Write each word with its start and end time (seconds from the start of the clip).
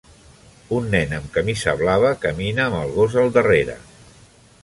Un 0.77 0.87
nen 0.93 1.11
amb 1.17 1.27
camisa 1.35 1.75
blava 1.83 2.13
camina 2.25 2.65
amb 2.69 2.79
el 2.79 2.95
gos 2.97 3.19
al 3.25 3.31
darrere. 3.39 3.77